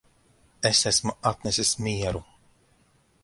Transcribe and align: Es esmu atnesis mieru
Es 0.69 0.79
esmu 0.91 1.13
atnesis 1.31 1.73
mieru 1.87 2.21